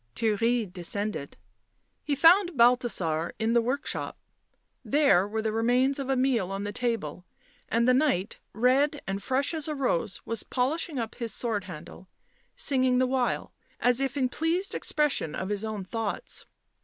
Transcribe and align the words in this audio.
Theirry 0.15 0.65
descended. 0.73 1.37
He 2.03 2.15
found 2.15 2.57
Balthasar 2.57 3.33
in 3.37 3.53
the 3.53 3.61
work 3.61 3.85
shop; 3.85 4.17
there 4.83 5.27
were 5.27 5.43
the 5.43 5.51
remains 5.53 5.99
of 5.99 6.09
a 6.09 6.15
meal 6.15 6.49
on 6.49 6.63
the 6.63 6.71
table, 6.71 7.23
and 7.69 7.87
the 7.87 7.93
Knight, 7.93 8.39
red 8.51 9.03
and 9.05 9.21
fresh 9.21 9.53
as 9.53 9.67
a 9.67 9.75
rose, 9.75 10.19
was 10.25 10.41
polishing 10.41 10.97
up 10.97 11.13
his 11.13 11.31
sw 11.35 11.41
T 11.41 11.47
ord 11.49 11.63
handle, 11.65 12.07
singing 12.55 12.97
the 12.97 13.05
while, 13.05 13.53
as 13.79 14.01
if 14.01 14.17
in 14.17 14.27
pleased 14.27 14.73
expression 14.73 15.35
of 15.35 15.49
his 15.49 15.63
own 15.63 15.83
thoughts. 15.85 16.47